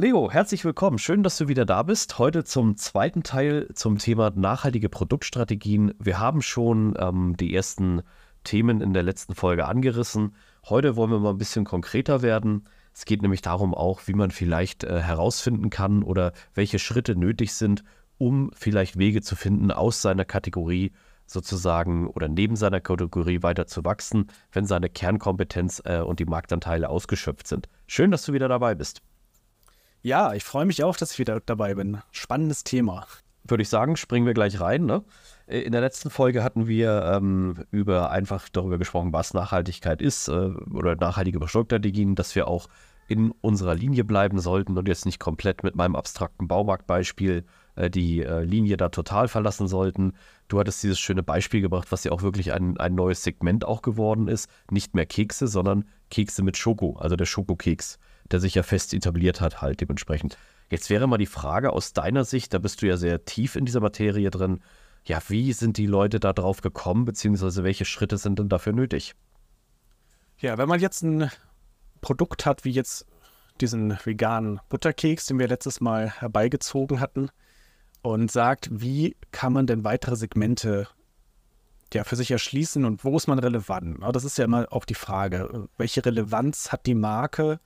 [0.00, 0.96] Leo, herzlich willkommen.
[0.96, 2.18] Schön, dass du wieder da bist.
[2.18, 5.92] Heute zum zweiten Teil zum Thema nachhaltige Produktstrategien.
[5.98, 8.00] Wir haben schon ähm, die ersten
[8.42, 10.34] Themen in der letzten Folge angerissen.
[10.66, 12.64] Heute wollen wir mal ein bisschen konkreter werden.
[12.94, 17.52] Es geht nämlich darum auch, wie man vielleicht äh, herausfinden kann oder welche Schritte nötig
[17.52, 17.84] sind,
[18.16, 20.92] um vielleicht Wege zu finden, aus seiner Kategorie
[21.26, 26.88] sozusagen oder neben seiner Kategorie weiter zu wachsen, wenn seine Kernkompetenz äh, und die Marktanteile
[26.88, 27.68] ausgeschöpft sind.
[27.86, 29.02] Schön, dass du wieder dabei bist.
[30.02, 31.98] Ja, ich freue mich auch, dass ich wieder dabei bin.
[32.10, 33.06] Spannendes Thema.
[33.44, 34.86] Würde ich sagen, springen wir gleich rein.
[34.86, 35.02] Ne?
[35.46, 40.52] In der letzten Folge hatten wir ähm, über einfach darüber gesprochen, was Nachhaltigkeit ist äh,
[40.72, 42.68] oder nachhaltige Produktstrategien, dass wir auch
[43.08, 48.22] in unserer Linie bleiben sollten und jetzt nicht komplett mit meinem abstrakten Baumarktbeispiel äh, die
[48.22, 50.14] äh, Linie da total verlassen sollten.
[50.48, 53.82] Du hattest dieses schöne Beispiel gebracht, was ja auch wirklich ein, ein neues Segment auch
[53.82, 54.48] geworden ist.
[54.70, 57.98] Nicht mehr Kekse, sondern Kekse mit Schoko, also der Schokokeks
[58.30, 60.38] der sich ja fest etabliert hat, halt dementsprechend.
[60.70, 63.64] Jetzt wäre mal die Frage aus deiner Sicht, da bist du ja sehr tief in
[63.64, 64.60] dieser Materie drin,
[65.04, 69.14] ja, wie sind die Leute da drauf gekommen, beziehungsweise welche Schritte sind denn dafür nötig?
[70.38, 71.30] Ja, wenn man jetzt ein
[72.00, 73.06] Produkt hat, wie jetzt
[73.60, 77.30] diesen veganen Butterkeks, den wir letztes Mal herbeigezogen hatten,
[78.02, 80.88] und sagt, wie kann man denn weitere Segmente
[81.92, 83.98] ja, für sich erschließen und wo ist man relevant?
[84.12, 87.60] Das ist ja immer auch die Frage, welche Relevanz hat die Marke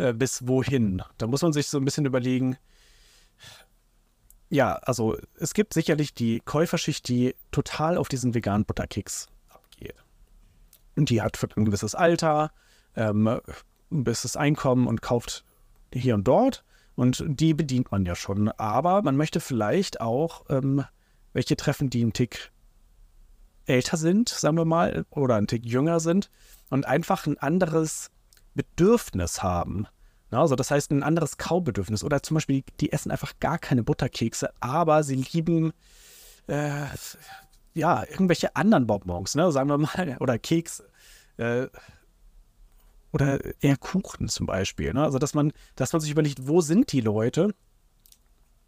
[0.00, 1.02] äh, bis wohin.
[1.18, 2.56] Da muss man sich so ein bisschen überlegen.
[4.48, 9.94] Ja, also es gibt sicherlich die Käuferschicht, die total auf diesen veganen Butterkeks abgeht.
[10.96, 12.50] Und die hat für ein gewisses Alter,
[12.96, 13.40] ähm, ein
[13.90, 15.44] gewisses Einkommen und kauft
[15.92, 16.64] hier und dort.
[16.96, 18.48] Und die bedient man ja schon.
[18.48, 20.84] Aber man möchte vielleicht auch ähm,
[21.32, 22.50] welche treffen, die einen Tick
[23.66, 26.30] älter sind, sagen wir mal, oder einen Tick jünger sind
[26.70, 28.10] und einfach ein anderes
[28.54, 29.86] Bedürfnis haben.
[30.30, 32.04] Also das heißt ein anderes Kaubedürfnis.
[32.04, 35.72] Oder zum Beispiel, die essen einfach gar keine Butterkekse, aber sie lieben
[36.46, 36.86] äh,
[37.74, 39.50] ja irgendwelche anderen Bonbons, ne?
[39.50, 40.88] sagen wir mal, oder Kekse.
[41.36, 41.68] Äh,
[43.12, 44.92] oder eher Kuchen zum Beispiel.
[44.92, 45.02] Ne?
[45.02, 47.54] Also dass man, dass man sich überlegt, wo sind die Leute,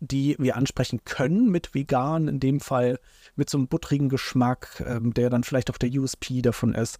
[0.01, 2.99] die wir ansprechen können mit vegan, in dem Fall
[3.37, 6.99] mit so einem buttrigen Geschmack, ähm, der dann vielleicht auch der USP davon ist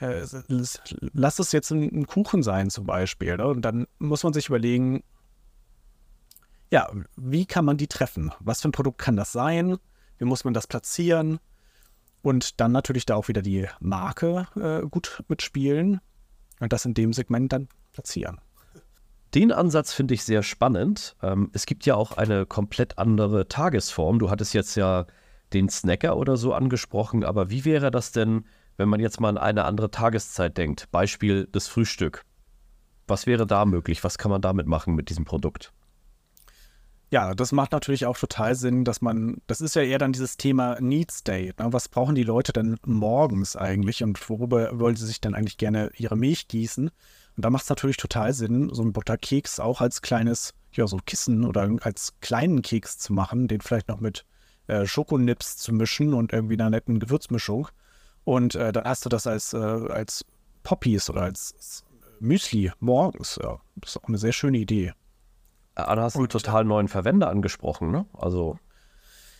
[0.00, 0.24] äh,
[1.12, 3.36] lass es jetzt ein, ein, Kuchen sein zum Beispiel.
[3.36, 3.46] Ne?
[3.46, 5.02] Und dann muss man sich überlegen,
[6.70, 8.32] ja, wie kann man die treffen?
[8.40, 9.78] Was für ein Produkt kann das sein?
[10.18, 11.38] Wie muss man das platzieren?
[12.22, 16.00] Und dann natürlich da auch wieder die Marke äh, gut mitspielen
[16.60, 18.40] und das in dem Segment dann platzieren.
[19.34, 21.16] Den Ansatz finde ich sehr spannend.
[21.22, 24.18] Ähm, es gibt ja auch eine komplett andere Tagesform.
[24.18, 25.06] Du hattest jetzt ja
[25.52, 28.44] den Snacker oder so angesprochen, aber wie wäre das denn,
[28.78, 32.24] wenn man jetzt mal an eine andere Tageszeit denkt, Beispiel das Frühstück.
[33.06, 34.02] Was wäre da möglich?
[34.04, 35.72] Was kann man damit machen mit diesem Produkt?
[37.10, 40.36] Ja, das macht natürlich auch total Sinn, dass man, das ist ja eher dann dieses
[40.36, 41.54] Thema Need State.
[41.58, 41.72] Ne?
[41.72, 45.90] Was brauchen die Leute denn morgens eigentlich und worüber wollen sie sich dann eigentlich gerne
[45.96, 46.88] ihre Milch gießen?
[46.88, 50.98] Und da macht es natürlich total Sinn, so einen Butterkeks auch als kleines, ja, so
[51.04, 54.26] Kissen oder als kleinen Keks zu machen, den vielleicht noch mit
[54.66, 57.68] äh, Schokonips zu mischen und irgendwie einer netten Gewürzmischung.
[58.28, 60.22] Und äh, dann hast du das als, äh, als
[60.62, 61.82] Poppies oder als
[62.20, 63.38] Müsli morgens.
[63.42, 64.92] Ja, das ist auch eine sehr schöne Idee.
[65.74, 68.04] Aber du hast einen total neuen Verwender angesprochen, ne?
[68.12, 68.58] Also.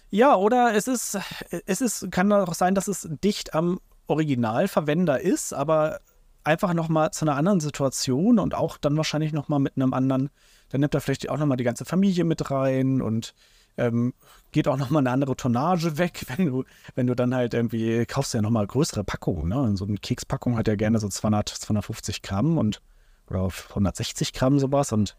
[0.08, 1.18] Ja, oder es ist,
[1.66, 6.00] es ist, kann auch sein, dass es dicht am Originalverwender ist, aber
[6.44, 10.30] einfach nochmal zu einer anderen Situation und auch dann wahrscheinlich nochmal mit einem anderen,
[10.70, 13.34] dann nimmt er vielleicht auch nochmal die ganze Familie mit rein und
[13.78, 14.14] ähm,
[14.52, 16.64] geht auch nochmal eine andere Tonnage weg, wenn du,
[16.94, 19.48] wenn du dann halt irgendwie kaufst ja nochmal größere Packungen.
[19.48, 19.76] Ne?
[19.76, 22.80] So eine Kekspackung hat ja gerne so 200, 250 Gramm und
[23.28, 25.16] oder auf 160 Gramm sowas und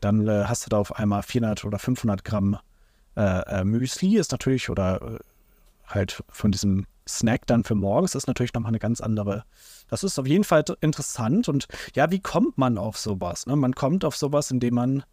[0.00, 2.58] dann äh, hast du da auf einmal 400 oder 500 Gramm
[3.16, 5.18] äh, äh, Müsli ist natürlich oder äh,
[5.86, 9.44] halt von diesem Snack dann für morgens ist natürlich nochmal eine ganz andere.
[9.88, 13.46] Das ist auf jeden Fall interessant und ja, wie kommt man auf sowas?
[13.46, 13.56] Ne?
[13.56, 15.04] Man kommt auf sowas, indem man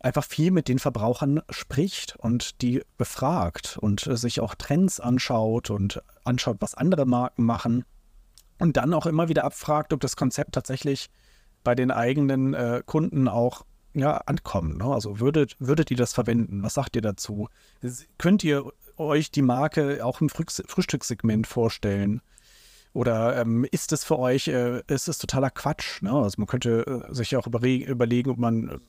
[0.00, 6.02] einfach viel mit den Verbrauchern spricht und die befragt und sich auch Trends anschaut und
[6.24, 7.84] anschaut, was andere Marken machen
[8.58, 11.10] und dann auch immer wieder abfragt, ob das Konzept tatsächlich
[11.62, 14.78] bei den eigenen äh, Kunden auch ja, ankommen?
[14.78, 14.84] Ne?
[14.84, 16.62] Also würdet, würdet ihr das verwenden?
[16.62, 17.48] Was sagt ihr dazu?
[18.18, 18.64] Könnt ihr
[18.96, 22.22] euch die Marke auch im Frühstückssegment vorstellen?
[22.92, 26.02] Oder ähm, ist es für euch, äh, ist es totaler Quatsch?
[26.02, 26.12] Ne?
[26.12, 28.80] Also man könnte äh, sich auch überlegen, ob man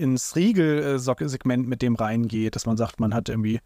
[0.00, 3.60] ins Riegel-Segment mit dem reingeht, dass man sagt, man hat irgendwie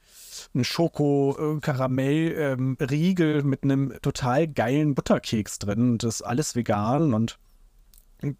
[0.52, 7.38] einen Schoko-Karamell-Riegel ähm, mit einem total geilen Butterkeks drin und das ist alles vegan und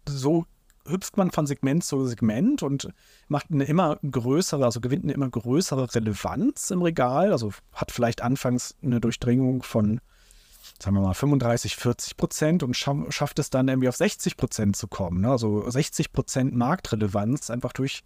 [0.07, 0.45] so
[0.87, 2.89] hüpft man von Segment zu Segment und
[3.27, 7.31] macht eine immer größere, also gewinnt eine immer größere Relevanz im Regal.
[7.31, 9.99] Also hat vielleicht anfangs eine Durchdringung von,
[10.81, 14.87] sagen wir mal, 35, 40 Prozent und schafft es dann irgendwie auf 60 Prozent zu
[14.87, 15.21] kommen.
[15.21, 15.29] Ne?
[15.29, 18.03] Also 60 Prozent Marktrelevanz einfach durch,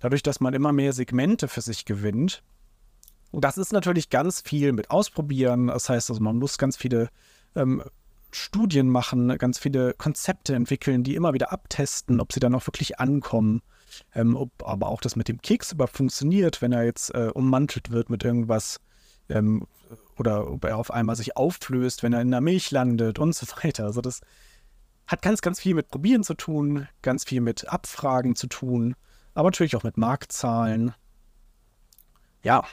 [0.00, 2.42] dadurch, dass man immer mehr Segmente für sich gewinnt.
[3.30, 5.68] Und das ist natürlich ganz viel mit Ausprobieren.
[5.68, 7.10] Das heißt, also man muss ganz viele
[7.54, 7.82] ähm,
[8.30, 12.98] Studien machen, ganz viele Konzepte entwickeln, die immer wieder abtesten, ob sie dann auch wirklich
[13.00, 13.62] ankommen.
[14.14, 17.90] Ähm, ob aber auch das mit dem Keks überhaupt funktioniert, wenn er jetzt äh, ummantelt
[17.90, 18.80] wird mit irgendwas
[19.30, 19.66] ähm,
[20.18, 23.46] oder ob er auf einmal sich auflöst, wenn er in der Milch landet und so
[23.62, 23.84] weiter.
[23.84, 24.20] Also das
[25.06, 28.94] hat ganz, ganz viel mit Probieren zu tun, ganz viel mit Abfragen zu tun,
[29.34, 30.94] aber natürlich auch mit Marktzahlen.
[32.42, 32.64] Ja,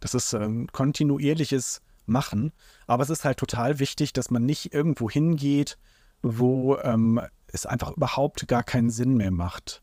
[0.00, 2.52] das ist ein kontinuierliches machen.
[2.86, 5.78] Aber es ist halt total wichtig, dass man nicht irgendwo hingeht,
[6.22, 9.82] wo ähm, es einfach überhaupt gar keinen Sinn mehr macht.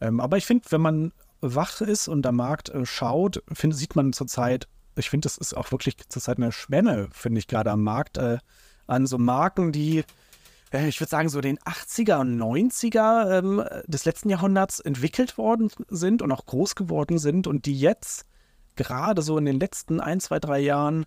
[0.00, 3.96] Ähm, aber ich finde, wenn man wach ist und am Markt äh, schaut, find, sieht
[3.96, 7.82] man zurzeit, ich finde, das ist auch wirklich zurzeit eine Schwemme, finde ich gerade am
[7.82, 8.38] Markt, äh,
[8.86, 10.04] an so Marken, die,
[10.72, 15.70] äh, ich würde sagen, so den 80er und 90er ähm, des letzten Jahrhunderts entwickelt worden
[15.88, 18.26] sind und auch groß geworden sind und die jetzt
[18.76, 21.06] gerade so in den letzten ein, zwei, drei Jahren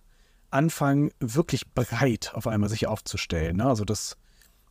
[0.49, 3.57] anfangen, wirklich breit auf einmal sich aufzustellen.
[3.57, 3.65] Ne?
[3.65, 4.17] Also das,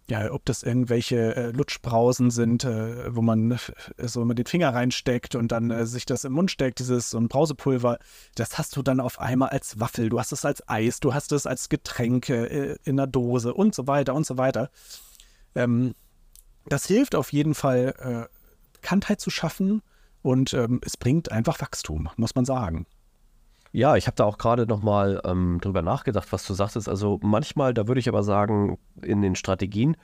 [0.08, 3.58] ja, ob das irgendwelche äh, Lutschbrausen sind, äh, wo man äh,
[4.06, 7.18] so immer den Finger reinsteckt und dann äh, sich das im Mund steckt, dieses so
[7.18, 7.98] ein Brausepulver,
[8.36, 11.32] das hast du dann auf einmal als Waffel, du hast es als Eis, du hast
[11.32, 14.70] es als Getränke äh, in der Dose und so weiter und so weiter.
[15.54, 15.94] Ähm,
[16.66, 18.36] das hilft auf jeden Fall, äh,
[18.74, 19.82] Bekanntheit zu schaffen
[20.22, 22.86] und ähm, es bringt einfach Wachstum, muss man sagen.
[23.72, 26.88] Ja, ich habe da auch gerade nochmal ähm, drüber nachgedacht, was du sagtest.
[26.88, 29.96] Also manchmal, da würde ich aber sagen, in den Strategien,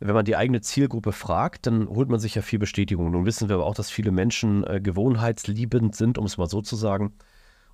[0.00, 3.10] wenn man die eigene Zielgruppe fragt, dann holt man sich ja viel Bestätigung.
[3.10, 6.62] Nun wissen wir aber auch, dass viele Menschen äh, gewohnheitsliebend sind, um es mal so
[6.62, 7.12] zu sagen.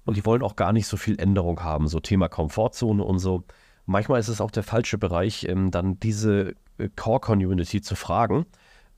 [0.05, 3.44] Und die wollen auch gar nicht so viel Änderung haben, so Thema Komfortzone und so.
[3.87, 8.46] Manchmal ist es auch der falsche Bereich, ähm, dann diese äh, Core-Community zu fragen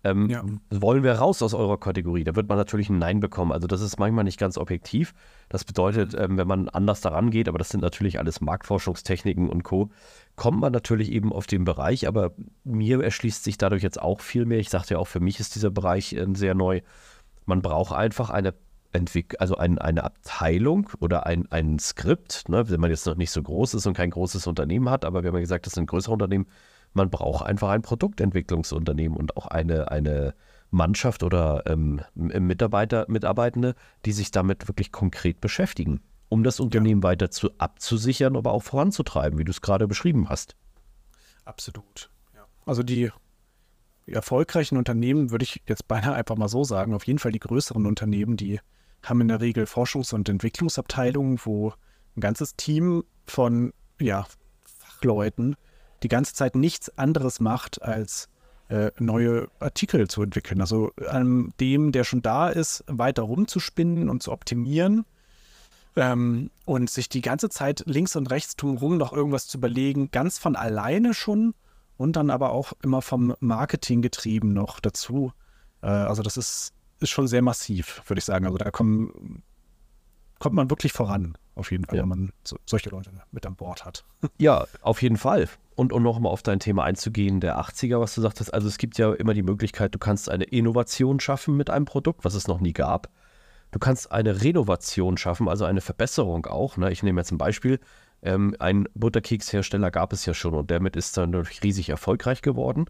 [0.06, 0.44] ähm, ja.
[0.70, 2.24] Wollen wir raus aus eurer Kategorie?
[2.24, 3.52] Da wird man natürlich ein Nein bekommen.
[3.52, 5.14] Also das ist manchmal nicht ganz objektiv.
[5.48, 9.62] Das bedeutet, ähm, wenn man anders daran geht, aber das sind natürlich alles Marktforschungstechniken und
[9.62, 9.90] Co.,
[10.36, 12.06] kommt man natürlich eben auf den Bereich.
[12.06, 12.32] Aber
[12.64, 14.58] mir erschließt sich dadurch jetzt auch viel mehr.
[14.58, 16.80] Ich sagte ja auch, für mich ist dieser Bereich äh, sehr neu.
[17.46, 18.54] Man braucht einfach eine
[18.92, 23.30] Entwick also ein, eine Abteilung oder ein, ein Skript, ne, wenn man jetzt noch nicht
[23.30, 25.86] so groß ist und kein großes Unternehmen hat, aber wir haben ja gesagt, das sind
[25.86, 26.46] größere Unternehmen,
[26.96, 30.34] man braucht einfach ein Produktentwicklungsunternehmen und auch eine, eine
[30.70, 37.08] Mannschaft oder ähm, Mitarbeiter, Mitarbeitende, die sich damit wirklich konkret beschäftigen, um das Unternehmen ja.
[37.08, 40.56] weiter zu abzusichern, aber auch voranzutreiben, wie du es gerade beschrieben hast.
[41.44, 42.10] Absolut.
[42.34, 42.46] Ja.
[42.64, 43.10] Also die,
[44.06, 47.86] erfolgreichen Unternehmen, würde ich jetzt beinahe einfach mal so sagen, auf jeden Fall die größeren
[47.86, 48.60] Unternehmen, die
[49.02, 51.72] haben in der Regel Forschungs- und Entwicklungsabteilungen, wo
[52.16, 54.26] ein ganzes Team von ja,
[54.64, 55.56] Fachleuten
[56.02, 58.28] die ganze Zeit nichts anderes macht, als
[58.68, 60.60] äh, neue Artikel zu entwickeln.
[60.60, 65.04] Also an dem, der schon da ist, weiter rumzuspinnen und zu optimieren.
[65.94, 70.38] Ähm, und sich die ganze Zeit links und rechts drumherum noch irgendwas zu überlegen, ganz
[70.38, 71.54] von alleine schon
[71.96, 75.32] und dann aber auch immer vom Marketing getrieben noch dazu.
[75.80, 78.44] Äh, also das ist, ist schon sehr massiv, würde ich sagen.
[78.44, 79.42] Also da kommen,
[80.38, 82.02] kommt man wirklich voran, auf jeden Fall, ja.
[82.02, 84.04] wenn man so, solche Leute mit an Bord hat.
[84.36, 88.22] Ja, auf jeden Fall und um nochmal auf dein Thema einzugehen, der 80er, was du
[88.22, 91.84] sagtest, also es gibt ja immer die Möglichkeit, du kannst eine Innovation schaffen mit einem
[91.84, 93.08] Produkt, was es noch nie gab.
[93.72, 96.78] Du kannst eine Renovation schaffen, also eine Verbesserung auch.
[96.78, 96.90] Ne?
[96.90, 97.78] Ich nehme jetzt ein Beispiel.
[98.22, 102.86] Ähm, ein Butterkekshersteller gab es ja schon und damit ist dann natürlich riesig erfolgreich geworden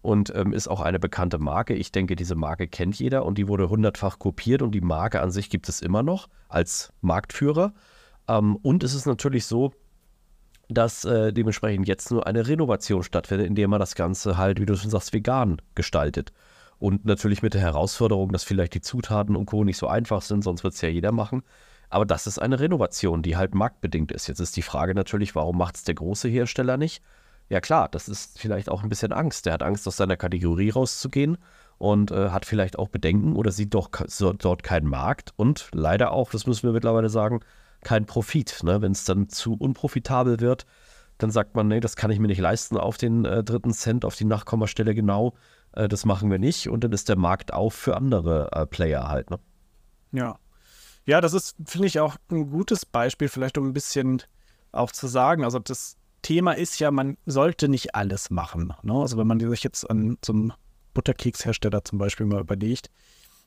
[0.00, 1.74] und ähm, ist auch eine bekannte Marke.
[1.74, 5.30] Ich denke, diese Marke kennt jeder und die wurde hundertfach kopiert und die Marke an
[5.30, 7.74] sich gibt es immer noch als Marktführer.
[8.28, 9.72] Ähm, und es ist natürlich so,
[10.70, 14.76] dass äh, dementsprechend jetzt nur eine Renovation stattfindet, indem man das Ganze halt, wie du
[14.76, 16.32] schon sagst, vegan gestaltet.
[16.78, 19.64] Und natürlich mit der Herausforderung, dass vielleicht die Zutaten und Co.
[19.64, 21.42] nicht so einfach sind, sonst wird es ja jeder machen.
[21.90, 24.28] Aber das ist eine Renovation, die halt marktbedingt ist.
[24.28, 27.02] Jetzt ist die Frage natürlich, warum macht es der große Hersteller nicht?
[27.48, 29.44] Ja klar, das ist vielleicht auch ein bisschen Angst.
[29.44, 31.36] Der hat Angst, aus seiner Kategorie rauszugehen
[31.78, 36.12] und äh, hat vielleicht auch Bedenken oder sieht doch so, dort keinen Markt und leider
[36.12, 37.40] auch, das müssen wir mittlerweile sagen,
[37.82, 38.60] keinen Profit.
[38.62, 38.82] Ne?
[38.82, 40.66] Wenn es dann zu unprofitabel wird,
[41.18, 44.04] dann sagt man, nee, das kann ich mir nicht leisten auf den äh, dritten Cent,
[44.04, 45.34] auf die Nachkommastelle genau.
[45.72, 49.08] Äh, das machen wir nicht und dann ist der Markt auf für andere äh, Player
[49.08, 49.30] halt.
[49.30, 49.38] Ne?
[50.12, 50.38] Ja.
[51.06, 54.22] Ja, das ist, finde ich, auch ein gutes Beispiel, vielleicht um ein bisschen
[54.70, 55.44] auch zu sagen.
[55.44, 58.72] Also das Thema ist ja, man sollte nicht alles machen.
[58.82, 58.94] Ne?
[58.94, 60.52] Also wenn man sich jetzt an zum
[60.94, 62.90] Butterkekshersteller zum Beispiel mal überlegt,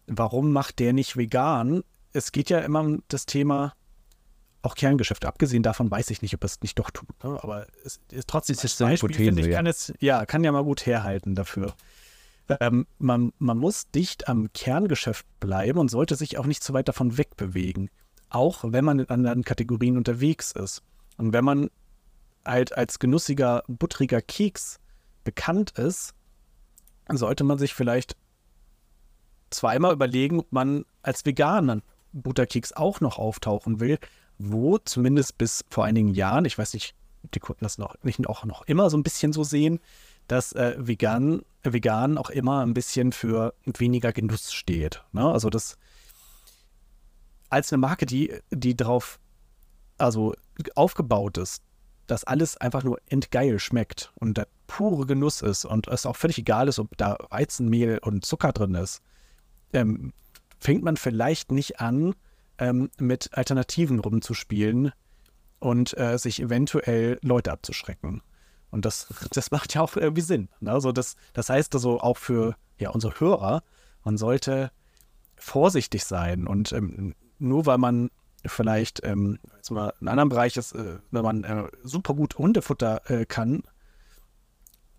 [0.08, 1.84] warum macht der nicht vegan?
[2.12, 3.74] Es geht ja immer um das Thema
[4.64, 5.28] auch Kerngeschäfte.
[5.28, 7.24] Abgesehen davon weiß ich nicht, ob es nicht doch tut.
[7.24, 7.40] Ne?
[7.42, 9.58] Aber es ist trotzdem das ist ein Beispiel, Hypothese, ich, ja.
[9.58, 11.74] kann es, ja, kann ja mal gut herhalten dafür.
[12.60, 16.88] Ähm, man, man muss dicht am Kerngeschäft bleiben und sollte sich auch nicht zu weit
[16.88, 17.90] davon wegbewegen.
[18.30, 20.82] Auch wenn man in anderen Kategorien unterwegs ist.
[21.18, 21.70] Und wenn man
[22.46, 24.80] halt als genussiger, buttriger Keks
[25.24, 26.14] bekannt ist,
[27.10, 28.16] sollte man sich vielleicht
[29.50, 34.00] zweimal überlegen, ob man als veganer Butterkeks auch noch auftauchen will,
[34.52, 36.96] wo zumindest bis vor einigen Jahren, ich weiß nicht,
[37.34, 39.80] die Kunden das noch nicht auch noch immer so ein bisschen so sehen,
[40.28, 45.04] dass äh, vegan, vegan auch immer ein bisschen für weniger Genuss steht.
[45.12, 45.26] Ne?
[45.26, 45.78] Also das
[47.50, 49.20] als eine Marke, die, die darauf
[49.98, 50.34] also
[50.76, 51.62] aufgebaut ist,
[52.08, 56.38] dass alles einfach nur entgeil schmeckt und der pure Genuss ist und es auch völlig
[56.38, 59.02] egal ist, ob da Weizenmehl und Zucker drin ist,
[59.72, 60.14] ähm,
[60.60, 62.16] fängt man vielleicht nicht an,
[62.58, 64.92] ähm, mit Alternativen rumzuspielen
[65.60, 68.22] und äh, sich eventuell Leute abzuschrecken.
[68.72, 70.50] Und das, das macht ja auch irgendwie Sinn.
[70.60, 70.72] Ne?
[70.72, 73.64] Also das, das heißt also auch für ja, unsere Hörer,
[74.04, 74.72] man sollte
[75.36, 78.10] vorsichtig sein und ähm, nur weil man
[78.46, 82.38] vielleicht ähm, jetzt mal in einem anderen Bereich ist, äh, wenn man äh, super gut
[82.38, 83.64] Hundefutter äh, kann,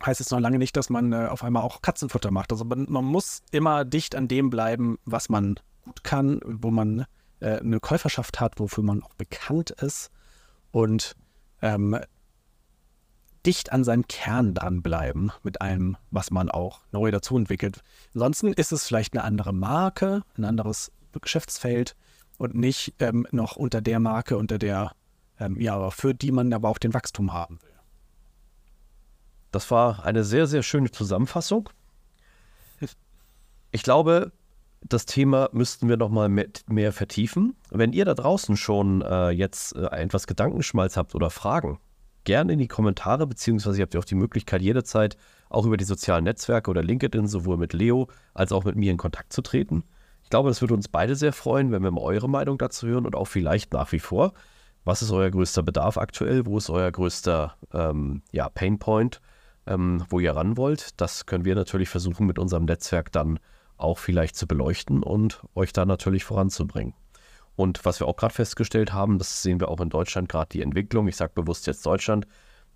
[0.05, 2.53] heißt es noch lange nicht, dass man äh, auf einmal auch Katzenfutter macht.
[2.53, 7.07] Also man, man, muss immer dicht an dem bleiben, was man gut kann, wo man
[7.45, 10.11] äh, eine Käuferschaft hat, wofür man auch bekannt ist
[10.73, 11.15] und
[11.61, 11.99] ähm,
[13.45, 17.83] dicht an seinem Kern dranbleiben mit allem, was man auch neu dazu entwickelt.
[18.15, 21.95] Ansonsten ist es vielleicht eine andere Marke, ein anderes Geschäftsfeld
[22.39, 24.93] und nicht ähm, noch unter der Marke, unter der,
[25.39, 27.71] ähm, ja, für die man aber auch den Wachstum haben will.
[29.53, 31.69] Das war eine sehr, sehr schöne Zusammenfassung.
[33.71, 34.33] Ich glaube,
[34.85, 37.57] das Thema müssten wir noch mal mit mehr vertiefen.
[37.71, 41.79] Wenn ihr da draußen schon äh, jetzt äh, etwas Gedankenschmalz habt oder Fragen,
[42.25, 45.17] gerne in die Kommentare, beziehungsweise ihr habt ja auch die Möglichkeit, jederzeit
[45.49, 48.99] auch über die sozialen Netzwerke oder LinkedIn sowohl mit Leo als auch mit mir in
[48.99, 49.85] Kontakt zu treten.
[50.23, 53.07] Ich glaube, das würde uns beide sehr freuen, wenn wir mal eure Meinung dazu hören
[53.07, 54.33] und auch vielleicht nach wie vor.
[54.85, 56.45] Was ist euer größter Bedarf aktuell?
[56.47, 59.21] Wo ist euer größter ähm, ja, Painpoint,
[59.67, 61.01] ähm, wo ihr ran wollt?
[61.01, 63.39] Das können wir natürlich versuchen, mit unserem Netzwerk dann
[63.85, 66.95] auch vielleicht zu beleuchten und euch da natürlich voranzubringen.
[67.57, 70.63] Und was wir auch gerade festgestellt haben, das sehen wir auch in Deutschland gerade die
[70.63, 71.07] Entwicklung.
[71.07, 72.27] Ich sage bewusst jetzt Deutschland.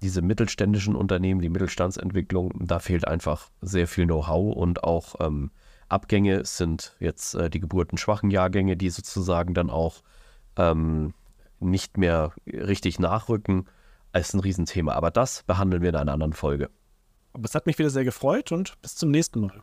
[0.03, 5.51] Diese mittelständischen Unternehmen, die Mittelstandsentwicklung, da fehlt einfach sehr viel Know-how und auch ähm,
[5.89, 10.03] Abgänge sind jetzt äh, die geburtenschwachen Jahrgänge, die sozusagen dann auch
[10.57, 11.15] ähm,
[11.59, 13.67] nicht mehr richtig nachrücken,
[14.13, 14.93] ist ein Riesenthema.
[14.93, 16.71] Aber das behandeln wir in einer anderen Folge.
[17.33, 19.63] Aber es hat mich wieder sehr gefreut und bis zum nächsten Mal.